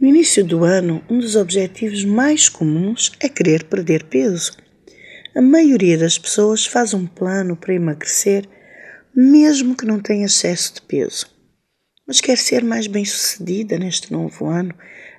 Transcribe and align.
No 0.00 0.08
início 0.08 0.42
do 0.42 0.64
ano, 0.64 1.04
um 1.10 1.18
dos 1.18 1.36
objetivos 1.36 2.06
mais 2.06 2.48
comuns 2.48 3.12
é 3.20 3.28
querer 3.28 3.64
perder 3.64 4.04
peso. 4.04 4.56
A 5.36 5.42
maioria 5.42 5.98
das 5.98 6.16
pessoas 6.16 6.64
faz 6.64 6.94
um 6.94 7.06
plano 7.06 7.54
para 7.54 7.74
emagrecer, 7.74 8.48
mesmo 9.14 9.76
que 9.76 9.84
não 9.84 10.00
tenha 10.00 10.24
excesso 10.24 10.76
de 10.76 10.80
peso. 10.80 11.26
Mas 12.06 12.18
quer 12.18 12.38
ser 12.38 12.64
mais 12.64 12.86
bem-sucedida 12.86 13.78
neste 13.78 14.10
novo 14.10 14.46
ano, 14.46 14.74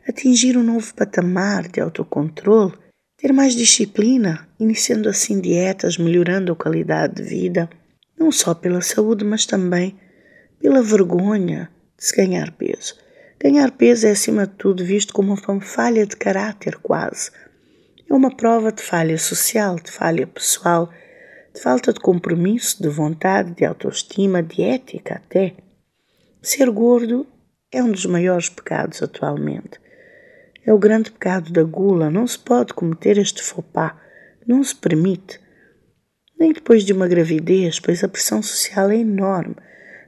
atingir 0.09 0.57
um 0.57 0.63
novo 0.63 0.95
patamar 0.95 1.67
de 1.67 1.79
autocontrole, 1.79 2.73
ter 3.17 3.31
mais 3.31 3.53
disciplina, 3.53 4.49
iniciando 4.59 5.07
assim 5.07 5.39
dietas, 5.39 5.99
melhorando 5.99 6.53
a 6.53 6.55
qualidade 6.55 7.21
de 7.21 7.29
vida, 7.29 7.69
não 8.19 8.31
só 8.31 8.55
pela 8.55 8.81
saúde, 8.81 9.23
mas 9.23 9.45
também 9.45 9.95
pela 10.59 10.81
vergonha 10.81 11.69
de 11.95 12.03
se 12.03 12.15
ganhar 12.15 12.51
peso. 12.53 12.95
Ganhar 13.43 13.71
peso 13.71 14.05
é, 14.05 14.11
acima 14.11 14.45
de 14.45 14.53
tudo, 14.53 14.85
visto 14.85 15.11
como 15.15 15.33
uma 15.33 15.61
falha 15.61 16.05
de 16.05 16.15
caráter, 16.15 16.75
quase. 16.75 17.31
É 18.07 18.13
uma 18.13 18.35
prova 18.35 18.71
de 18.71 18.83
falha 18.83 19.17
social, 19.17 19.77
de 19.77 19.89
falha 19.89 20.27
pessoal, 20.27 20.91
de 21.51 21.59
falta 21.59 21.91
de 21.91 21.99
compromisso, 21.99 22.83
de 22.83 22.87
vontade, 22.87 23.55
de 23.55 23.65
autoestima, 23.65 24.43
de 24.43 24.61
ética 24.61 25.15
até. 25.15 25.55
Ser 26.39 26.69
gordo 26.69 27.25
é 27.71 27.81
um 27.81 27.91
dos 27.91 28.05
maiores 28.05 28.47
pecados 28.47 29.01
atualmente. 29.01 29.79
É 30.63 30.71
o 30.71 30.77
grande 30.77 31.09
pecado 31.09 31.51
da 31.51 31.63
gula. 31.63 32.11
Não 32.11 32.27
se 32.27 32.37
pode 32.37 32.75
cometer 32.75 33.17
este 33.17 33.41
faux 33.41 33.67
pas. 33.73 33.95
Não 34.45 34.63
se 34.63 34.75
permite. 34.75 35.39
Nem 36.39 36.53
depois 36.53 36.83
de 36.83 36.93
uma 36.93 37.07
gravidez, 37.07 37.79
pois 37.79 38.03
a 38.03 38.07
pressão 38.07 38.43
social 38.43 38.91
é 38.91 38.97
enorme 38.97 39.55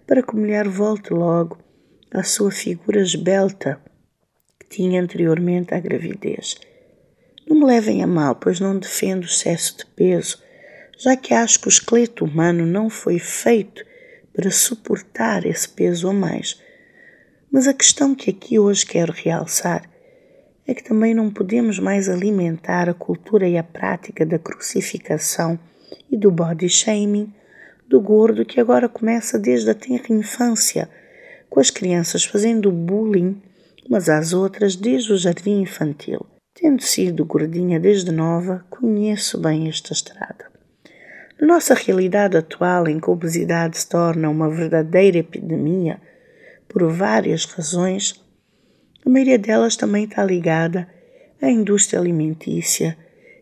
para 0.06 0.22
que 0.22 0.36
a 0.36 0.40
mulher 0.40 0.68
volte 0.68 1.12
logo 1.12 1.63
a 2.14 2.22
sua 2.22 2.52
figura 2.52 3.02
esbelta 3.02 3.82
que 4.60 4.68
tinha 4.68 5.02
anteriormente 5.02 5.74
à 5.74 5.80
gravidez. 5.80 6.56
Não 7.48 7.58
me 7.58 7.66
levem 7.66 8.04
a 8.04 8.08
mal, 8.08 8.36
pois 8.36 8.60
não 8.60 8.78
defendo 8.78 9.24
o 9.24 9.26
excesso 9.26 9.80
de 9.80 9.86
peso, 9.88 10.42
já 10.96 11.18
que 11.18 11.34
acho 11.34 11.60
que 11.60 11.68
o 11.68 11.70
esqueleto 11.70 12.24
humano 12.24 12.68
não 12.68 12.88
foi 12.88 13.18
feito 13.18 13.84
para 14.32 14.52
suportar 14.52 15.44
esse 15.44 15.68
peso 15.68 16.08
a 16.08 16.14
mais. 16.14 16.62
Mas 17.52 17.68
a 17.68 17.74
questão 17.74 18.14
que 18.14 18.30
aqui 18.30 18.60
hoje 18.60 18.86
quero 18.86 19.12
realçar 19.12 19.90
é 20.68 20.74
que 20.76 20.84
também 20.84 21.16
não 21.16 21.32
podemos 21.32 21.80
mais 21.80 22.08
alimentar 22.08 22.88
a 22.88 22.94
cultura 22.94 23.48
e 23.48 23.58
a 23.58 23.64
prática 23.64 24.24
da 24.24 24.38
crucificação 24.38 25.60
e 26.12 26.16
do 26.16 26.32
body 26.32 26.70
shaming 26.70 27.34
do 27.88 28.00
gordo 28.00 28.46
que 28.46 28.60
agora 28.60 28.88
começa 28.88 29.38
desde 29.40 29.72
a 29.72 29.76
tenra 29.76 30.14
infância 30.14 30.90
com 31.54 31.60
as 31.60 31.70
crianças 31.70 32.26
fazendo 32.26 32.72
bullying 32.72 33.40
umas 33.88 34.10
às 34.10 34.34
outras 34.34 34.76
desde 34.76 35.14
o 35.14 35.18
jardim 35.18 35.62
infantil. 35.62 36.26
Tendo 36.52 36.82
sido 36.82 37.24
gordinha 37.24 37.80
desde 37.80 38.12
nova, 38.12 38.66
conheço 38.72 39.38
bem 39.38 39.70
esta 39.70 39.94
estrada. 39.94 40.48
Na 41.40 41.46
nossa 41.46 41.76
realidade 41.76 42.36
atual, 42.36 42.88
em 42.88 43.00
que 43.00 43.08
a 43.08 43.14
obesidade 43.14 43.78
se 43.78 43.88
torna 43.88 44.32
uma 44.32 44.50
verdadeira 44.50 45.20
epidemia, 45.20 46.02
por 46.68 46.92
várias 46.92 47.46
razões, 47.46 48.20
a 49.06 49.10
maioria 49.12 49.38
delas 49.38 49.76
também 49.76 50.06
está 50.06 50.26
ligada 50.26 50.88
à 51.40 51.52
indústria 51.52 52.00
alimentícia 52.00 52.98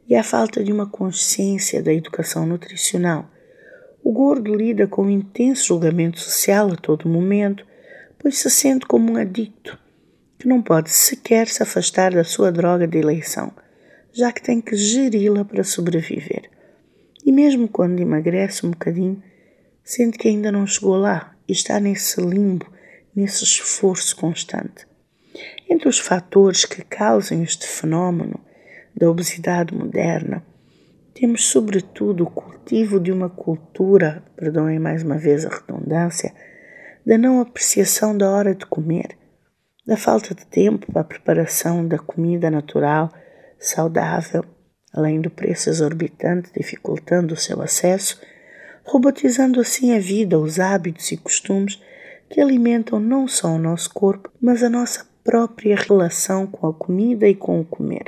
e 0.06 0.17
à 0.17 0.23
falta 0.23 0.62
de 0.62 0.73
uma 0.73 0.86
consciência 0.86 1.82
da 1.82 1.94
educação 1.94 2.45
nutricional. 2.45 3.32
O 4.04 4.12
gordo 4.12 4.54
lida 4.54 4.86
com 4.86 5.04
um 5.04 5.09
intenso 5.09 5.67
julgamento 5.67 6.20
social 6.20 6.73
a 6.73 6.76
todo 6.76 7.08
momento, 7.08 7.70
pois 8.22 8.38
se 8.38 8.50
sente 8.52 8.86
como 8.86 9.14
um 9.14 9.17
adicto, 9.17 9.77
que 10.38 10.47
não 10.47 10.61
pode 10.61 10.91
sequer 10.91 11.47
se 11.47 11.64
afastar 11.64 12.14
da 12.14 12.23
sua 12.23 12.52
droga 12.52 12.88
de 12.88 13.00
eleição, 13.00 13.52
já 14.14 14.31
que 14.31 14.41
tem 14.41 14.61
que 14.61 14.75
geri-la 14.75 15.44
para 15.44 15.64
sobreviver. 15.64 16.49
E 17.25 17.31
mesmo 17.31 17.67
quando 17.67 17.99
emagrece 17.99 18.66
um 18.66 18.72
bocadinho, 18.72 19.21
sente 19.83 20.17
que 20.17 20.27
ainda 20.27 20.52
não 20.52 20.67
chegou 20.67 20.95
lá 20.95 21.36
e 21.48 21.52
está 21.52 21.80
nesse 21.80 22.21
limbo, 22.21 22.65
nesse 23.15 23.43
esforço 23.43 24.15
constante. 24.15 24.87
Entre 25.67 25.87
os 25.87 25.98
fatores 25.98 26.65
que 26.65 26.83
causam 26.83 27.42
este 27.42 27.67
fenómeno 27.67 28.39
da 28.95 29.10
obesidade 29.10 29.73
moderna, 29.73 30.45
temos 31.14 31.45
sobretudo 31.45 32.23
o 32.23 32.30
cultivo 32.30 32.99
de 32.99 33.11
uma 33.11 33.30
cultura, 33.30 34.23
perdoem 34.36 34.80
mais 34.80 35.04
uma 35.04 35.17
vez 35.17 35.45
a 35.45 35.49
redundância, 35.49 36.33
da 37.06 37.17
não 37.17 37.42
apreciação 37.42 38.17
da 38.17 38.30
hora 38.30 38.54
de 38.54 38.66
comer, 38.66 39.17
da 39.86 39.98
falta 39.98 40.36
de 40.36 40.45
tempo 40.45 40.92
para 40.92 41.02
a 41.02 41.06
preparação 41.06 41.88
da 41.88 41.98
comida 41.98 42.50
natural, 42.50 43.12
saudável, 43.60 44.44
além 44.94 45.22
do 45.22 45.30
preço 45.30 45.70
exorbitante 45.70 46.52
dificultando 46.56 47.34
o 47.34 47.38
seu 47.38 47.61
acesso, 47.61 48.22
robotizando 48.84 49.60
assim 49.60 49.95
a 49.95 50.00
vida, 50.00 50.38
os 50.40 50.60
hábitos 50.60 51.11
e 51.11 51.17
costumes 51.17 51.82
que 52.30 52.40
alimentam 52.40 53.00
não 53.00 53.28
só 53.28 53.50
o 53.50 53.60
nosso 53.60 53.94
corpo, 53.94 54.32
mas 54.40 54.64
a 54.64 54.70
nossa 54.70 55.06
própria 55.23 55.76
relação 55.76 56.48
com 56.48 56.67
a 56.67 56.73
comida 56.73 57.28
e 57.28 57.36
com 57.36 57.60
o 57.60 57.66
comer. 57.66 58.06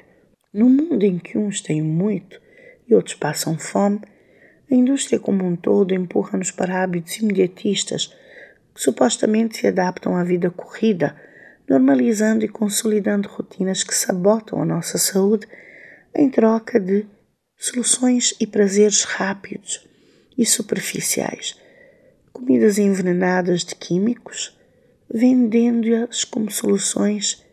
No 0.53 0.69
mundo 0.69 1.03
em 1.03 1.19
que 1.19 1.37
uns 1.37 1.61
têm 1.61 1.81
muito 1.81 2.39
e 2.87 2.93
outros 2.93 3.15
passam 3.15 3.57
fome, 3.57 4.01
a 4.71 4.75
indústria 4.75 5.19
como 5.19 5.45
um 5.45 5.55
todo 5.55 5.93
empurra-nos 5.93 6.51
para 6.51 6.81
hábitos 6.81 7.17
imediatistas 7.17 8.15
que 8.73 8.81
supostamente 8.81 9.57
se 9.57 9.67
adaptam 9.67 10.15
à 10.15 10.23
vida 10.23 10.49
corrida, 10.49 11.15
normalizando 11.69 12.43
e 12.43 12.49
consolidando 12.49 13.29
rotinas 13.29 13.83
que 13.83 13.95
sabotam 13.95 14.61
a 14.61 14.65
nossa 14.65 14.97
saúde 14.97 15.47
em 16.15 16.29
troca 16.29 16.79
de 16.79 17.05
soluções 17.57 18.33
e 18.39 18.45
prazeres 18.45 19.03
rápidos 19.03 19.87
e 20.37 20.45
superficiais, 20.45 21.55
comidas 22.31 22.77
envenenadas 22.77 23.63
de 23.63 23.75
químicos, 23.75 24.57
vendendo-as 25.09 26.23
como 26.23 26.51
soluções 26.51 27.43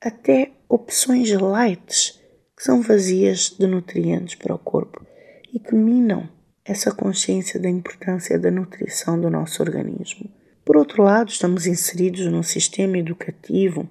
até 0.00 0.50
opções 0.68 1.30
light 1.30 2.18
que 2.56 2.62
são 2.62 2.82
vazias 2.82 3.54
de 3.58 3.66
nutrientes 3.66 4.34
para 4.34 4.54
o 4.54 4.58
corpo 4.58 5.04
e 5.52 5.58
que 5.58 5.74
minam 5.74 6.28
essa 6.64 6.92
consciência 6.92 7.58
da 7.58 7.68
importância 7.68 8.38
da 8.38 8.50
nutrição 8.50 9.20
do 9.20 9.30
nosso 9.30 9.62
organismo. 9.62 10.39
Por 10.70 10.76
outro 10.76 11.02
lado, 11.02 11.30
estamos 11.30 11.66
inseridos 11.66 12.24
num 12.26 12.44
sistema 12.44 12.96
educativo, 12.96 13.88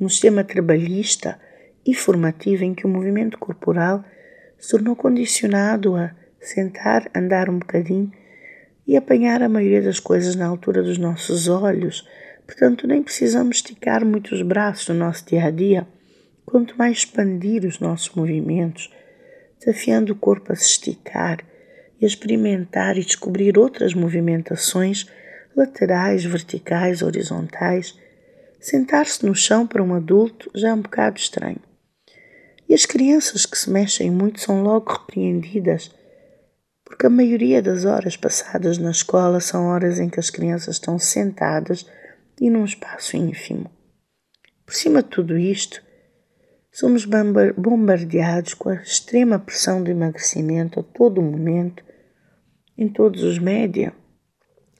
num 0.00 0.08
sistema 0.08 0.42
trabalhista 0.42 1.38
e 1.84 1.94
formativo 1.94 2.64
em 2.64 2.74
que 2.74 2.86
o 2.86 2.88
movimento 2.88 3.36
corporal 3.36 4.02
se 4.58 4.70
tornou 4.70 4.96
condicionado 4.96 5.94
a 5.94 6.14
sentar, 6.40 7.10
andar 7.14 7.50
um 7.50 7.58
bocadinho 7.58 8.10
e 8.86 8.96
apanhar 8.96 9.42
a 9.42 9.48
maioria 9.50 9.82
das 9.82 10.00
coisas 10.00 10.34
na 10.34 10.46
altura 10.46 10.82
dos 10.82 10.96
nossos 10.96 11.48
olhos. 11.48 12.08
Portanto, 12.46 12.86
nem 12.86 13.02
precisamos 13.02 13.56
esticar 13.56 14.02
muito 14.02 14.34
os 14.34 14.40
braços 14.40 14.88
no 14.88 14.94
nosso 14.94 15.26
dia 15.26 15.44
a 15.44 15.50
dia, 15.50 15.86
quanto 16.46 16.78
mais 16.78 16.96
expandir 16.96 17.62
os 17.66 17.78
nossos 17.78 18.14
movimentos, 18.14 18.90
desafiando 19.60 20.14
o 20.14 20.16
corpo 20.16 20.50
a 20.50 20.56
se 20.56 20.64
esticar 20.64 21.44
e 22.00 22.06
a 22.06 22.08
experimentar 22.08 22.96
e 22.96 23.04
descobrir 23.04 23.58
outras 23.58 23.92
movimentações 23.92 25.06
laterais, 25.56 26.24
verticais, 26.24 27.02
horizontais. 27.02 27.98
Sentar-se 28.60 29.24
no 29.24 29.34
chão 29.34 29.66
para 29.66 29.82
um 29.82 29.94
adulto 29.94 30.50
já 30.54 30.68
é 30.68 30.74
um 30.74 30.82
bocado 30.82 31.18
estranho. 31.18 31.60
E 32.68 32.74
as 32.74 32.84
crianças 32.84 33.46
que 33.46 33.56
se 33.56 33.70
mexem 33.70 34.10
muito 34.10 34.40
são 34.40 34.62
logo 34.62 34.92
repreendidas, 34.92 35.90
porque 36.84 37.06
a 37.06 37.10
maioria 37.10 37.62
das 37.62 37.84
horas 37.84 38.16
passadas 38.16 38.76
na 38.76 38.90
escola 38.90 39.40
são 39.40 39.68
horas 39.68 39.98
em 39.98 40.08
que 40.08 40.20
as 40.20 40.30
crianças 40.30 40.76
estão 40.76 40.98
sentadas 40.98 41.86
e 42.40 42.50
num 42.50 42.64
espaço 42.64 43.16
ínfimo. 43.16 43.70
Por 44.64 44.74
cima 44.74 45.02
de 45.02 45.08
tudo 45.08 45.38
isto, 45.38 45.80
somos 46.72 47.04
bombardeados 47.04 48.52
com 48.54 48.68
a 48.68 48.74
extrema 48.74 49.38
pressão 49.38 49.82
do 49.82 49.90
emagrecimento 49.90 50.80
a 50.80 50.82
todo 50.82 51.22
momento, 51.22 51.84
em 52.76 52.88
todos 52.88 53.22
os 53.22 53.38
média 53.38 53.94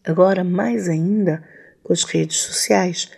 agora 0.06 0.44
mais 0.44 0.88
ainda 0.88 1.44
com 1.82 1.92
as 1.92 2.04
redes 2.04 2.38
sociais, 2.38 3.10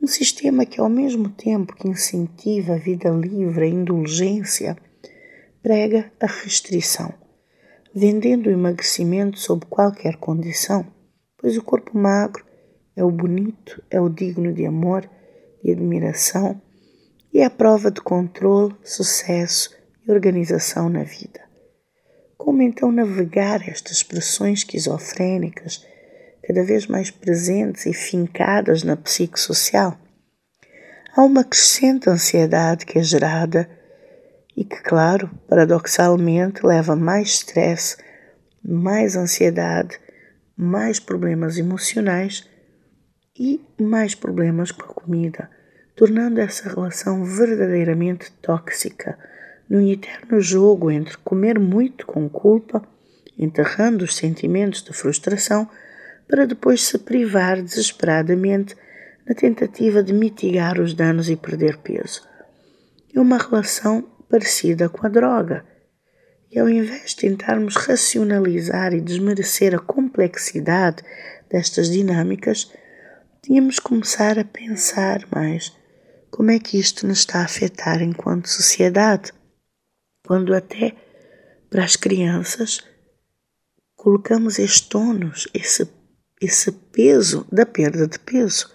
um 0.00 0.06
sistema 0.06 0.64
que, 0.64 0.80
ao 0.80 0.88
mesmo 0.88 1.28
tempo 1.28 1.74
que 1.74 1.88
incentiva 1.88 2.74
a 2.74 2.78
vida 2.78 3.10
livre, 3.10 3.64
a 3.64 3.68
indulgência, 3.68 4.76
prega 5.62 6.10
a 6.20 6.26
restrição, 6.26 7.12
vendendo 7.94 8.46
o 8.46 8.52
emagrecimento 8.52 9.38
sob 9.38 9.66
qualquer 9.66 10.16
condição, 10.16 10.86
pois 11.36 11.56
o 11.56 11.62
corpo 11.62 11.98
magro 11.98 12.44
é 12.94 13.02
o 13.02 13.10
bonito, 13.10 13.82
é 13.90 14.00
o 14.00 14.08
digno 14.08 14.52
de 14.52 14.64
amor 14.64 15.08
e 15.62 15.72
admiração 15.72 16.60
e 17.32 17.40
é 17.40 17.44
a 17.44 17.50
prova 17.50 17.90
de 17.90 18.00
controle, 18.00 18.74
sucesso 18.82 19.70
e 20.06 20.10
organização 20.10 20.88
na 20.88 21.02
vida. 21.02 21.40
Como 22.36 22.62
então 22.62 22.90
navegar 22.90 23.68
estas 23.68 24.02
pressões 24.02 24.60
esquizofrénicas? 24.60 25.84
Cada 26.48 26.64
vez 26.64 26.86
mais 26.86 27.10
presentes 27.10 27.84
e 27.84 27.92
fincadas 27.92 28.82
na 28.82 28.96
psique 28.96 29.38
social. 29.38 30.00
há 31.14 31.22
uma 31.22 31.44
crescente 31.44 32.08
ansiedade 32.08 32.86
que 32.86 32.98
é 32.98 33.02
gerada 33.02 33.68
e 34.56 34.64
que, 34.64 34.82
claro, 34.82 35.30
paradoxalmente 35.46 36.64
leva 36.64 36.96
mais 36.96 37.28
stress, 37.28 37.98
mais 38.64 39.14
ansiedade, 39.14 40.00
mais 40.56 40.98
problemas 40.98 41.58
emocionais 41.58 42.48
e 43.38 43.60
mais 43.78 44.14
problemas 44.14 44.72
com 44.72 44.84
a 44.84 44.94
comida, 44.94 45.50
tornando 45.94 46.40
essa 46.40 46.70
relação 46.70 47.26
verdadeiramente 47.26 48.32
tóxica, 48.40 49.18
num 49.68 49.86
eterno 49.86 50.40
jogo 50.40 50.90
entre 50.90 51.18
comer 51.18 51.58
muito 51.58 52.06
com 52.06 52.26
culpa, 52.26 52.82
enterrando 53.36 54.02
os 54.04 54.16
sentimentos 54.16 54.82
de 54.82 54.94
frustração, 54.94 55.68
para 56.28 56.46
depois 56.46 56.84
se 56.84 56.98
privar 56.98 57.62
desesperadamente 57.62 58.76
na 59.26 59.34
tentativa 59.34 60.02
de 60.02 60.12
mitigar 60.12 60.80
os 60.80 60.94
danos 60.94 61.28
e 61.28 61.36
perder 61.36 61.78
peso. 61.78 62.22
É 63.14 63.20
uma 63.20 63.38
relação 63.38 64.02
parecida 64.28 64.88
com 64.88 65.06
a 65.06 65.10
droga. 65.10 65.64
E 66.50 66.58
ao 66.58 66.68
invés 66.68 67.10
de 67.10 67.16
tentarmos 67.16 67.76
racionalizar 67.76 68.94
e 68.94 69.00
desmerecer 69.00 69.74
a 69.74 69.78
complexidade 69.78 71.02
destas 71.50 71.90
dinâmicas, 71.90 72.72
tínhamos 73.42 73.78
começar 73.78 74.38
a 74.38 74.44
pensar 74.44 75.26
mais 75.34 75.76
como 76.30 76.50
é 76.50 76.58
que 76.58 76.78
isto 76.78 77.06
nos 77.06 77.20
está 77.20 77.40
a 77.40 77.44
afetar 77.44 78.02
enquanto 78.02 78.48
sociedade, 78.48 79.32
quando 80.26 80.54
até 80.54 80.94
para 81.70 81.84
as 81.84 81.96
crianças 81.96 82.80
colocamos 83.94 84.58
este 84.58 84.96
ônus, 84.96 85.48
esse, 85.52 85.88
esse 86.40 86.70
peso 86.70 87.46
da 87.50 87.66
perda 87.66 88.06
de 88.06 88.18
peso. 88.18 88.70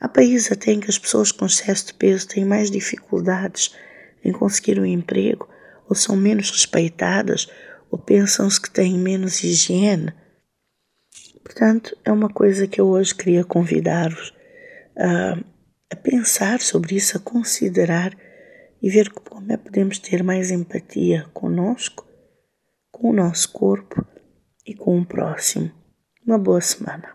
Há 0.00 0.08
países 0.08 0.52
até 0.52 0.72
em 0.72 0.80
que 0.80 0.90
as 0.90 0.98
pessoas 0.98 1.32
com 1.32 1.46
excesso 1.46 1.86
de 1.86 1.94
peso 1.94 2.28
têm 2.28 2.44
mais 2.44 2.70
dificuldades 2.70 3.74
em 4.24 4.32
conseguir 4.32 4.78
um 4.78 4.86
emprego, 4.86 5.48
ou 5.88 5.94
são 5.94 6.16
menos 6.16 6.50
respeitadas, 6.50 7.48
ou 7.90 7.98
pensam-se 7.98 8.60
que 8.60 8.70
têm 8.70 8.98
menos 8.98 9.42
higiene. 9.42 10.12
Portanto, 11.42 11.96
é 12.04 12.10
uma 12.10 12.28
coisa 12.28 12.66
que 12.66 12.80
eu 12.80 12.86
hoje 12.88 13.14
queria 13.14 13.44
convidar-vos 13.44 14.32
a, 14.96 15.38
a 15.90 15.96
pensar 15.96 16.60
sobre 16.60 16.96
isso, 16.96 17.16
a 17.16 17.20
considerar 17.20 18.16
e 18.82 18.90
ver 18.90 19.10
como 19.10 19.52
é 19.52 19.56
que 19.56 19.64
podemos 19.64 19.98
ter 19.98 20.22
mais 20.22 20.50
empatia 20.50 21.26
conosco, 21.32 22.06
com 22.90 23.10
o 23.10 23.12
nosso 23.12 23.50
corpo 23.52 24.06
e 24.66 24.74
com 24.74 24.98
o 24.98 25.06
próximo. 25.06 25.83
Uma 26.26 26.38
boa 26.38 26.60
semana. 26.60 27.13